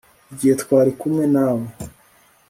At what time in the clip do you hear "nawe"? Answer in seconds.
1.33-1.65